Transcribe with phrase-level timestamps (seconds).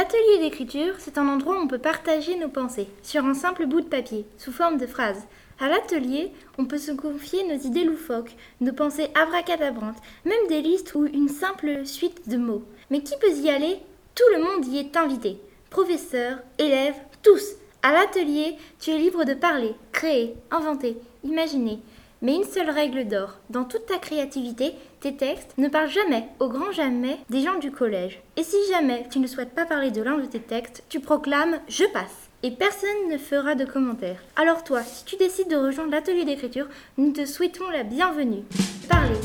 [0.00, 3.82] L'atelier d'écriture, c'est un endroit où on peut partager nos pensées sur un simple bout
[3.82, 5.26] de papier, sous forme de phrases.
[5.58, 10.94] À l'atelier, on peut se confier nos idées loufoques, nos pensées abracadabrantes, même des listes
[10.94, 12.64] ou une simple suite de mots.
[12.88, 13.76] Mais qui peut y aller?
[14.14, 15.38] Tout le monde y est invité.
[15.68, 17.56] Professeurs, élèves, tous.
[17.82, 21.78] À l'atelier, tu es libre de parler, créer, inventer, imaginer.
[22.22, 26.48] Mais une seule règle d'or, dans toute ta créativité, tes textes ne parlent jamais, au
[26.48, 28.20] grand jamais, des gens du collège.
[28.36, 31.58] Et si jamais tu ne souhaites pas parler de l'un de tes textes, tu proclames
[31.68, 32.28] Je passe.
[32.42, 34.22] Et personne ne fera de commentaires.
[34.36, 36.68] Alors toi, si tu décides de rejoindre l'atelier d'écriture,
[36.98, 38.44] nous te souhaitons la bienvenue.
[38.88, 39.20] Parler,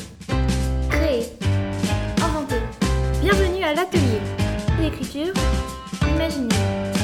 [0.89, 1.25] créer,
[2.23, 2.61] inventer.
[3.21, 4.19] Bienvenue à l'atelier
[4.79, 5.33] d'écriture,
[6.13, 6.94] imaginer.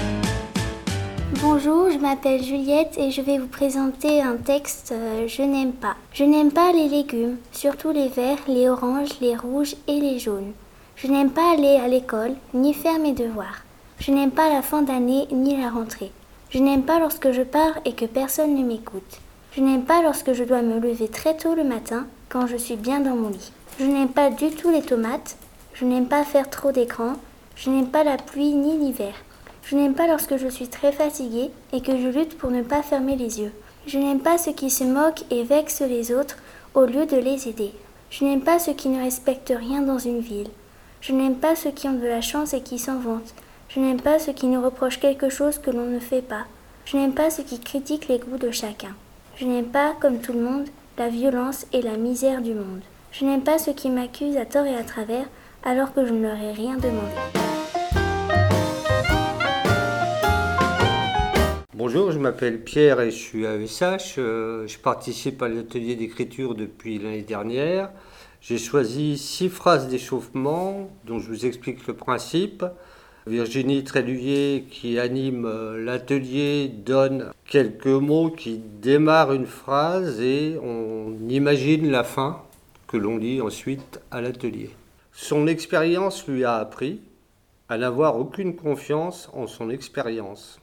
[1.44, 5.96] Bonjour, je m'appelle Juliette et je vais vous présenter un texte euh, Je n'aime pas.
[6.14, 10.52] Je n'aime pas les légumes, surtout les verts, les oranges, les rouges et les jaunes.
[10.98, 13.64] Je n'aime pas aller à l'école ni faire mes devoirs.
[13.98, 16.12] Je n'aime pas la fin d'année ni la rentrée.
[16.52, 19.20] Je n'aime pas lorsque je pars et que personne ne m'écoute.
[19.54, 22.76] Je n'aime pas lorsque je dois me lever très tôt le matin quand je suis
[22.76, 23.52] bien dans mon lit.
[23.80, 25.38] Je n'aime pas du tout les tomates.
[25.74, 27.14] Je n'aime pas faire trop d'écran.
[27.56, 29.16] Je n'aime pas la pluie ni l'hiver.
[29.64, 32.84] Je n'aime pas lorsque je suis très fatiguée et que je lutte pour ne pas
[32.84, 33.52] fermer les yeux.
[33.88, 36.38] Je n'aime pas ceux qui se moquent et vexent les autres
[36.74, 37.72] au lieu de les aider.
[38.10, 40.50] Je n'aime pas ceux qui ne respectent rien dans une ville.
[41.00, 43.34] Je n'aime pas ceux qui ont de la chance et qui s'en vantent.
[43.70, 46.46] Je n'aime pas ceux qui nous reprochent quelque chose que l'on ne fait pas.
[46.86, 48.96] Je n'aime pas ceux qui critiquent les goûts de chacun.
[49.38, 50.68] Je n'aime pas, comme tout le monde,
[50.98, 52.82] la violence et la misère du monde.
[53.12, 55.26] Je n'aime pas ceux qui m'accusent à tort et à travers
[55.64, 57.41] alors que je ne leur ai rien demandé.
[61.84, 64.20] Bonjour, je m'appelle Pierre et je suis à ESH.
[64.20, 67.90] Euh, je participe à l'atelier d'écriture depuis l'année dernière.
[68.40, 72.64] J'ai choisi six phrases d'échauffement dont je vous explique le principe.
[73.26, 81.16] Virginie Tréluyer, qui anime euh, l'atelier, donne quelques mots qui démarrent une phrase et on
[81.30, 82.44] imagine la fin
[82.86, 84.70] que l'on lit ensuite à l'atelier.
[85.14, 87.02] Son expérience lui a appris
[87.70, 90.61] à n'avoir aucune confiance en son expérience.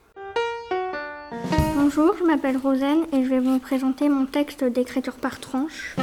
[1.77, 5.94] Bonjour, je m'appelle Rosen et je vais vous présenter mon texte d'écriture par tranche.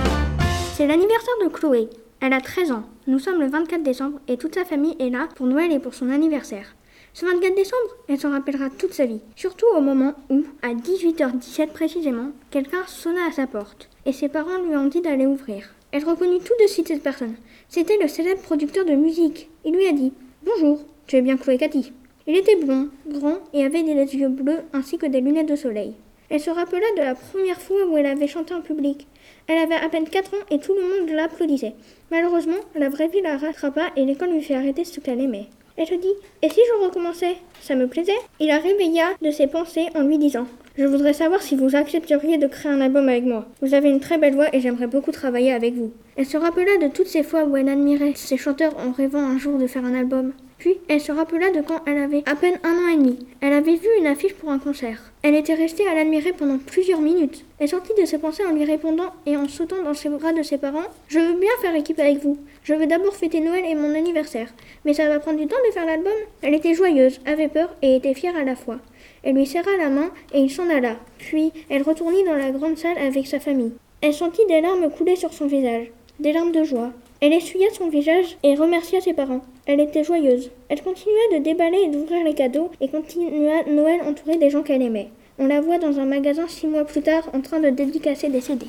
[0.76, 1.90] C'est l'anniversaire de Chloé.
[2.22, 2.84] Elle a 13 ans.
[3.08, 5.96] Nous sommes le 24 décembre et toute sa famille est là pour Noël et pour
[5.96, 6.76] son anniversaire.
[7.14, 9.22] Ce 24 décembre, elle s'en rappellera toute sa vie.
[9.36, 14.62] Surtout au moment où, à 18h17 précisément, quelqu'un sonna à sa porte et ses parents
[14.68, 15.74] lui ont dit d'aller ouvrir.
[15.92, 17.36] Elle reconnut tout de suite cette personne.
[17.70, 19.50] C'était le célèbre producteur de musique.
[19.64, 20.14] Il lui a dit
[20.46, 21.94] Bonjour, tu es bien Chloé Cathy.
[22.28, 25.94] Il était blond, grand et avait des yeux bleus ainsi que des lunettes de soleil.
[26.32, 29.06] Elle se rappela de la première fois où elle avait chanté en public.
[29.48, 31.76] Elle avait à peine 4 ans et tout le monde l'applaudissait.
[32.10, 35.46] Malheureusement, la vraie vie la rattrapa et l'école lui fit arrêter ce qu'elle aimait.
[35.78, 36.08] Elle se dit
[36.42, 37.36] Et si je recommençais?
[37.62, 40.48] Ça me plaisait Il la réveilla de ses pensées en lui disant
[40.80, 43.46] Je voudrais savoir si vous accepteriez de créer un album avec moi.
[43.62, 45.92] Vous avez une très belle voix et j'aimerais beaucoup travailler avec vous.
[46.18, 49.38] Elle se rappela de toutes ces fois où elle admirait ses chanteurs en rêvant un
[49.38, 50.34] jour de faire un album.
[50.66, 53.20] Puis elle se rappela de quand elle avait à peine un an et demi.
[53.40, 55.12] Elle avait vu une affiche pour un concert.
[55.22, 57.46] Elle était restée à l'admirer pendant plusieurs minutes.
[57.60, 60.42] Elle sortit de ses pensées en lui répondant et en sautant dans ses bras de
[60.42, 62.40] ses parents Je veux bien faire équipe avec vous.
[62.64, 64.48] Je veux d'abord fêter Noël et mon anniversaire.
[64.86, 66.12] Mais ça va prendre du temps de faire l'album.
[66.42, 68.80] Elle était joyeuse, avait peur et était fière à la fois.
[69.22, 70.96] Elle lui serra la main et il s'en alla.
[71.20, 73.74] Puis elle retournit dans la grande salle avec sa famille.
[74.02, 76.90] Elle sentit des larmes couler sur son visage, des larmes de joie.
[77.22, 79.42] Elle essuya son visage et remercia ses parents.
[79.68, 80.52] Elle était joyeuse.
[80.70, 84.84] Elle continua de déballer et d'ouvrir les cadeaux et continua Noël entourée des gens qu'elle
[84.84, 85.10] aimait.
[85.40, 88.42] On la voit dans un magasin six mois plus tard en train de dédicacer des
[88.42, 88.68] CD.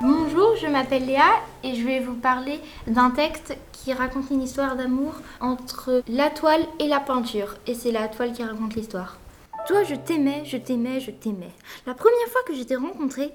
[0.00, 4.76] Bonjour, je m'appelle Léa et je vais vous parler d'un texte qui raconte une histoire
[4.76, 7.56] d'amour entre la toile et la peinture.
[7.66, 9.18] Et c'est la toile qui raconte l'histoire.
[9.64, 11.52] Toi, je t'aimais, je t'aimais, je t'aimais.
[11.86, 12.74] La première fois que je t'ai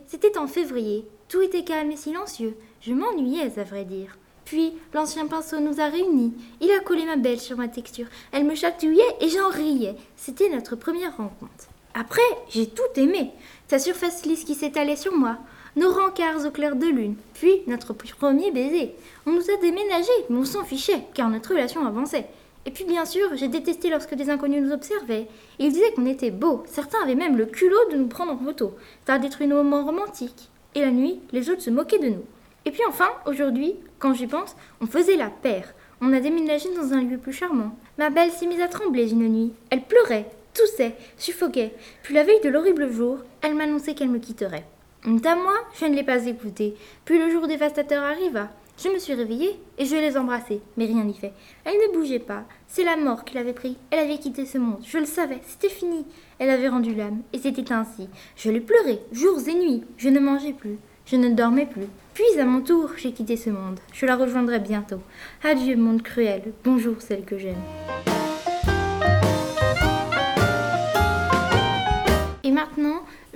[0.08, 1.08] c'était en février.
[1.30, 2.58] Tout était calme et silencieux.
[2.82, 4.18] Je m'ennuyais, à vrai dire.
[4.44, 6.34] Puis, l'ancien pinceau nous a réunis.
[6.60, 8.08] Il a collé ma belle sur ma texture.
[8.34, 9.96] Elle me chatouillait et j'en riais.
[10.18, 11.70] C'était notre première rencontre.
[11.94, 13.32] Après, j'ai tout aimé.
[13.70, 15.38] Ta surface lisse qui s'étalait sur moi.
[15.78, 17.16] Nos rencarts au clair de lune.
[17.36, 18.96] Puis, notre premier baiser.
[19.26, 22.28] On nous a déménagés, mais on s'en fichait, car notre relation avançait.
[22.68, 25.28] Et puis bien sûr, j'ai détesté lorsque des inconnus nous observaient.
[25.58, 26.64] Ils disaient qu'on était beaux.
[26.66, 28.76] Certains avaient même le culot de nous prendre en photo.
[29.06, 30.50] Ça a détruit nos moments romantiques.
[30.76, 32.26] Et la nuit, les autres se moquaient de nous.
[32.66, 35.74] Et puis enfin, aujourd'hui, quand j'y pense, on faisait la paire.
[36.02, 37.74] On a déménagé dans un lieu plus charmant.
[37.98, 39.54] Ma belle s'est mise à trembler une nuit.
[39.70, 41.74] Elle pleurait, toussait, suffoquait.
[42.04, 44.66] Puis la veille de l'horrible jour, elle m'annonçait qu'elle me quitterait.
[45.06, 46.76] À moi, je ne l'ai pas écouté.
[47.06, 48.50] Puis le jour dévastateur arriva.
[48.78, 51.34] Je me suis réveillée et je les embrassais, mais rien n'y fait.
[51.66, 52.44] Elle ne bougeait pas.
[52.68, 53.76] C'est la mort qui l'avait pris.
[53.90, 54.84] Elle avait quitté ce monde.
[54.86, 56.06] Je le savais, c'était fini.
[56.38, 58.08] Elle avait rendu l'âme, et c'était ainsi.
[58.36, 59.84] Je l'ai pleuré, jours et nuits.
[59.98, 60.78] Je ne mangeais plus.
[61.08, 61.88] Je ne dormais plus.
[62.14, 63.80] Puis, à mon tour, j'ai quitté ce monde.
[63.94, 65.02] Je la rejoindrai bientôt.
[65.44, 66.54] Adieu, monde cruel.
[66.64, 67.56] Bonjour, celle que j'aime.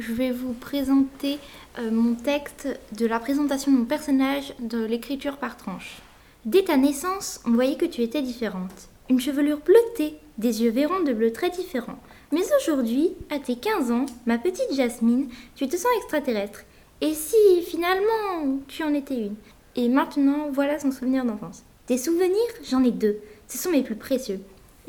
[0.02, 1.38] Je vais vous présenter
[1.80, 2.68] euh, mon texte
[2.98, 6.02] de la présentation de mon personnage de l'écriture par tranche.
[6.46, 8.90] Dès ta naissance, on voyait que tu étais différente.
[9.10, 12.00] Une chevelure bleutée, des yeux verrons de bleu très différents.
[12.32, 16.64] Mais aujourd'hui, à tes 15 ans, ma petite Jasmine, tu te sens extraterrestre.
[17.02, 19.36] Et si finalement tu en étais une?
[19.76, 21.64] Et maintenant, voilà son souvenir d'enfance.
[21.88, 22.36] Des souvenirs,
[22.68, 23.18] j'en ai deux.
[23.48, 24.40] Ce sont mes plus précieux.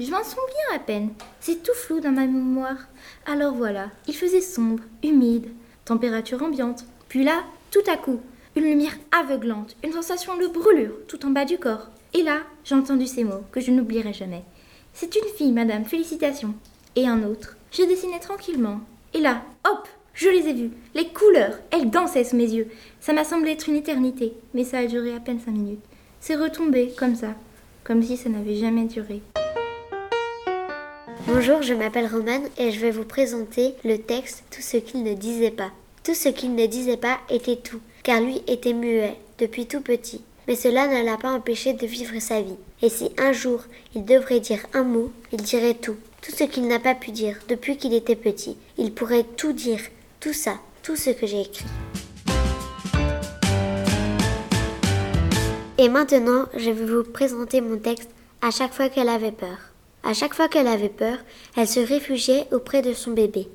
[0.05, 1.11] Je m'en souviens à peine.
[1.39, 2.89] C'est tout flou dans ma mémoire.
[3.25, 5.49] Alors voilà, il faisait sombre, humide,
[5.85, 6.85] température ambiante.
[7.09, 8.21] Puis là, tout à coup,
[8.57, 11.89] une lumière aveuglante, une sensation de brûlure tout en bas du corps.
[12.15, 14.43] Et là, j'ai entendu ces mots que je n'oublierai jamais.
[14.93, 16.55] C'est une fille, madame, félicitations.
[16.97, 17.57] Et un autre.
[17.71, 18.81] Je dessinais tranquillement.
[19.15, 20.73] Et là, hop, je les ai vues.
[20.95, 22.69] Les couleurs, elles dansaient sous mes yeux.
[23.01, 25.85] Ça m'a semblé être une éternité, mais ça a duré à peine cinq minutes.
[26.19, 27.35] C'est retombé comme ça,
[27.85, 29.23] comme si ça n'avait jamais duré.
[31.29, 35.15] Bonjour, je m'appelle Roman et je vais vous présenter le texte Tout ce qu'il ne
[35.15, 35.71] disait pas.
[36.03, 40.21] Tout ce qu'il ne disait pas était tout, car lui était muet depuis tout petit.
[40.49, 42.57] Mais cela ne l'a pas empêché de vivre sa vie.
[42.83, 43.63] Et si un jour
[43.95, 45.95] il devrait dire un mot, il dirait tout.
[46.23, 48.57] Tout ce qu'il n'a pas pu dire depuis qu'il était petit.
[48.77, 49.81] Il pourrait tout dire,
[50.19, 51.67] tout ça, tout ce que j'ai écrit.
[55.79, 58.11] Et maintenant, je vais vous présenter mon texte
[58.41, 59.72] à chaque fois qu'elle avait peur.
[60.05, 61.19] À chaque fois qu'elle avait peur,
[61.57, 63.49] elle se réfugiait auprès de son bébé.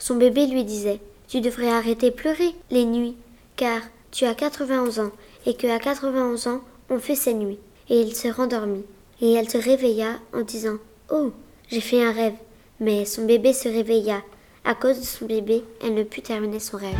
[0.00, 3.16] Son bébé lui disait Tu devrais arrêter de pleurer les nuits,
[3.54, 5.12] car tu as 91 ans,
[5.46, 6.60] et que à 91 ans,
[6.90, 7.60] on fait ses nuits.
[7.88, 8.84] Et il se rendormit.
[9.20, 10.78] Et elle se réveilla en disant
[11.08, 11.32] Oh,
[11.68, 12.34] j'ai fait un rêve.
[12.80, 14.22] Mais son bébé se réveilla.
[14.64, 16.98] À cause de son bébé, elle ne put terminer son rêve.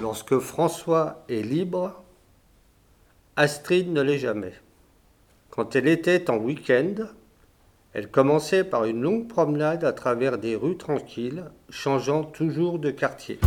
[0.00, 2.02] Lorsque François est libre,
[3.36, 4.54] Astrid ne l'est jamais.
[5.54, 6.94] Quand elle était en week-end,
[7.92, 13.38] elle commençait par une longue promenade à travers des rues tranquilles, changeant toujours de quartier.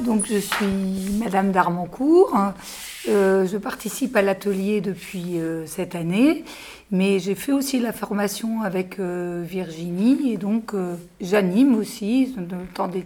[0.00, 2.34] Donc je suis Madame d'Armancourt.
[3.08, 6.44] Euh, je participe à l'atelier depuis euh, cette année
[6.90, 10.72] mais j'ai fait aussi la formation avec euh, Virginie et donc
[11.20, 13.04] j'anime aussi, le temps des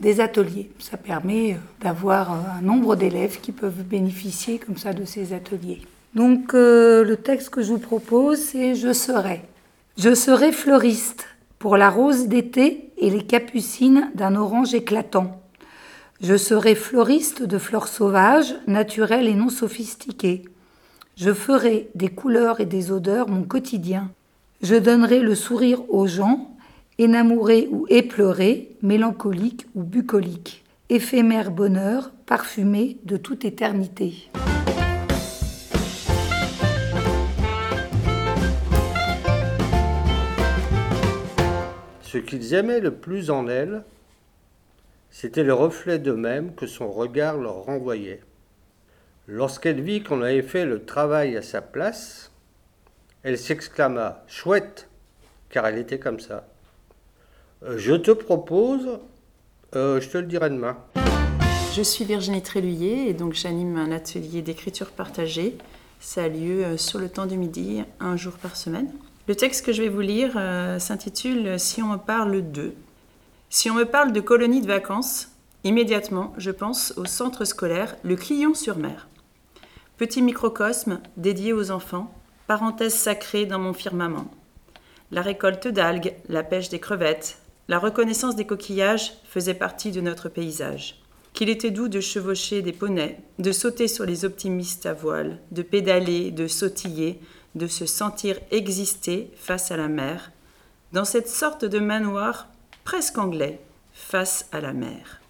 [0.00, 0.70] des ateliers.
[0.78, 5.80] Ça permet d'avoir un nombre d'élèves qui peuvent bénéficier comme ça de ces ateliers.
[6.14, 9.40] Donc le texte que je vous propose, c'est Je serai.
[9.96, 11.26] Je serai fleuriste
[11.58, 15.40] pour la rose d'été et les capucines d'un orange éclatant.
[16.22, 20.42] Je serai fleuriste de fleurs sauvages, naturelles et non sophistiquées.
[21.16, 24.10] Je ferai des couleurs et des odeurs mon quotidien.
[24.60, 26.54] Je donnerai le sourire aux gens,
[26.98, 30.62] énamourés ou éplorés, mélancoliques ou bucoliques.
[30.90, 34.28] Éphémère bonheur, parfumé de toute éternité.
[42.02, 43.84] Ce qu'ils aimaient le plus en elle,
[45.10, 48.20] c'était le reflet d'eux-mêmes que son regard leur renvoyait.
[49.26, 52.30] Lorsqu'elle vit qu'on avait fait le travail à sa place,
[53.22, 54.88] elle s'exclama Chouette
[55.50, 56.46] car elle était comme ça.
[57.62, 58.98] Euh, je te propose,
[59.74, 60.78] euh, je te le dirai demain.
[61.74, 65.58] Je suis Virginie Tréluyer et donc j'anime un atelier d'écriture partagée.
[66.00, 68.90] Ça a lieu euh, sur le temps du midi, un jour par semaine.
[69.28, 70.32] Le texte que je vais vous lire
[70.80, 72.72] s'intitule Si on me parle de.
[73.52, 75.32] Si on me parle de colonies de vacances,
[75.64, 79.08] immédiatement je pense au centre scolaire Le Clion-sur-Mer.
[79.96, 82.14] Petit microcosme dédié aux enfants,
[82.46, 84.30] parenthèse sacrée dans mon firmament.
[85.10, 90.28] La récolte d'algues, la pêche des crevettes, la reconnaissance des coquillages faisaient partie de notre
[90.28, 91.02] paysage.
[91.32, 95.62] Qu'il était doux de chevaucher des poneys, de sauter sur les optimistes à voile, de
[95.62, 97.20] pédaler, de sautiller,
[97.56, 100.30] de se sentir exister face à la mer,
[100.92, 102.46] dans cette sorte de manoir
[102.90, 103.60] presque anglais,
[103.92, 105.20] face à la mer.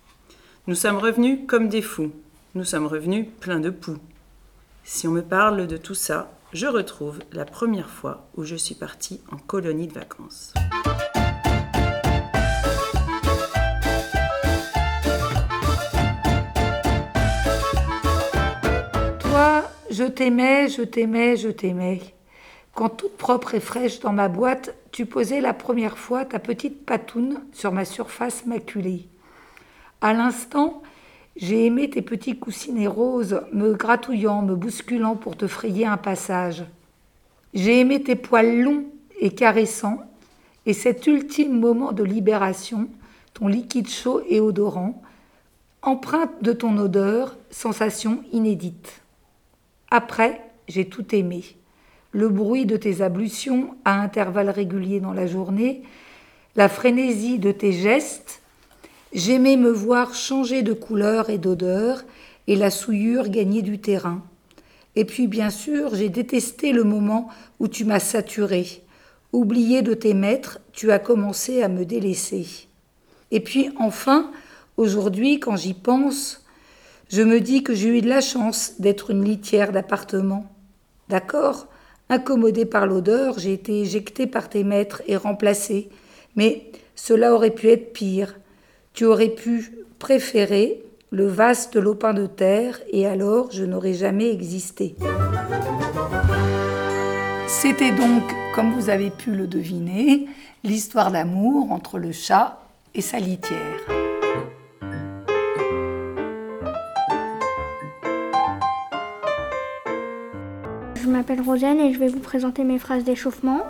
[0.67, 2.11] Nous sommes revenus comme des fous,
[2.55, 3.99] nous sommes revenus pleins de poux.
[4.83, 8.75] Si on me parle de tout ça, je retrouve la première fois où je suis
[8.75, 10.55] partie en colonie de vacances.
[19.21, 22.01] Toi, Je t'aimais, je t'aimais, je t'aimais.
[22.75, 26.85] Quand toute propre et fraîche dans ma boîte, tu posais la première fois ta petite
[26.85, 29.07] patoune sur ma surface maculée.
[30.01, 30.83] À l'instant,
[31.37, 36.65] j'ai aimé tes petits coussinets roses, me gratouillant, me bousculant pour te frayer un passage.
[37.55, 38.85] J'ai aimé tes poils longs
[39.21, 40.01] et caressants,
[40.67, 42.89] et cet ultime moment de libération,
[43.35, 45.03] ton liquide chaud et odorant,
[45.83, 49.03] empreinte de ton odeur, sensation inédite.
[49.91, 51.45] Après, j'ai tout aimé.
[52.13, 55.83] Le bruit de tes ablutions à intervalles réguliers dans la journée,
[56.57, 58.41] la frénésie de tes gestes,
[59.13, 62.03] j'aimais me voir changer de couleur et d'odeur
[62.49, 64.23] et la souillure gagner du terrain.
[64.97, 67.29] Et puis bien sûr, j'ai détesté le moment
[67.61, 68.83] où tu m'as saturé.
[69.33, 72.67] Oublié de tes maîtres, tu as commencé à me délaisser.
[73.31, 74.33] Et puis enfin,
[74.77, 76.45] aujourd'hui, quand j'y pense,
[77.09, 80.47] je me dis que j'ai eu de la chance d'être une litière d'appartement.
[81.09, 81.69] D'accord?
[82.11, 85.89] Incommodée par l'odeur, j'ai été éjectée par tes maîtres et remplacée.
[86.35, 88.37] Mais cela aurait pu être pire.
[88.95, 94.97] Tu aurais pu préférer le vaste lopin de terre et alors je n'aurais jamais existé.
[97.47, 98.25] C'était donc,
[98.57, 100.27] comme vous avez pu le deviner,
[100.65, 102.59] l'histoire d'amour entre le chat
[102.93, 104.00] et sa litière.
[111.03, 113.63] Je m'appelle Rosen et je vais vous présenter mes phrases d'échauffement.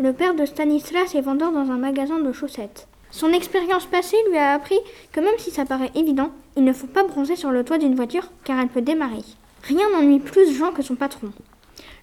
[0.00, 2.88] Le père de Stanislas est vendeur dans un magasin de chaussettes.
[3.12, 4.78] Son expérience passée lui a appris
[5.12, 7.94] que même si ça paraît évident, il ne faut pas bronzer sur le toit d'une
[7.94, 9.22] voiture car elle peut démarrer.
[9.62, 11.30] Rien n'ennuie plus Jean que son patron.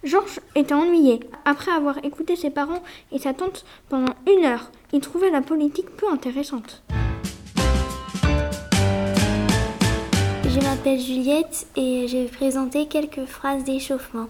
[0.06, 1.20] Georges était ennuyé.
[1.44, 5.89] Après avoir écouté ses parents et sa tante pendant une heure, il trouvait la politique
[5.98, 6.84] peu intéressante.
[10.58, 14.26] Je m'appelle Juliette et je vais présenter quelques phrases d'échauffement.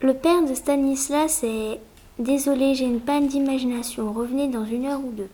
[0.00, 1.80] Le père de Stanislas est
[2.20, 5.28] Désolé, j'ai une panne d'imagination, revenez dans une heure ou deux.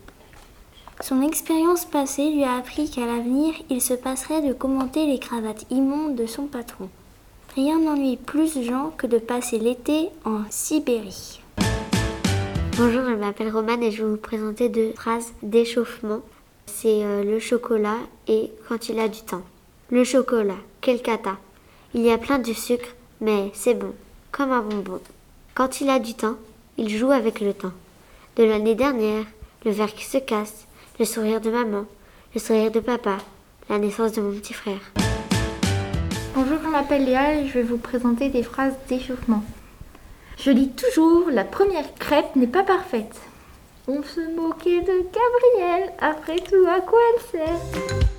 [1.03, 5.67] Son expérience passée lui a appris qu'à l'avenir, il se passerait de commenter les cravates
[5.71, 6.89] immondes de son patron.
[7.55, 11.43] Rien n'ennuie plus Jean que de passer l'été en Sibérie.
[12.79, 16.21] Bonjour, je m'appelle Romane et je vais vous présenter deux phrases d'échauffement.
[16.65, 19.43] C'est euh, le chocolat et quand il a du temps.
[19.91, 21.37] Le chocolat, quel cata.
[21.93, 22.89] Il y a plein de sucre,
[23.21, 23.93] mais c'est bon,
[24.33, 24.99] comme un bonbon.
[25.55, 26.37] Quand il a du temps,
[26.79, 27.73] il joue avec le temps.
[28.37, 29.27] De l'année dernière,
[29.67, 30.67] le verre qui se casse,
[30.99, 31.85] le sourire de maman,
[32.35, 33.19] le sourire de papa,
[33.69, 34.81] la naissance de mon petit frère.
[36.35, 39.45] Bonjour, je m'appelle Léa et je vais vous présenter des phrases d'échauffement.
[40.39, 43.21] Je dis toujours, la première crêpe n'est pas parfaite.
[43.87, 48.14] On se moquait de Gabrielle, après tout, à quoi elle sert?